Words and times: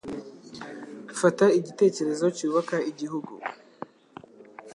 fata 1.19 1.45
igitekerezo 1.59 2.25
cy'ubaka 2.37 2.75
igihugu 2.91 3.33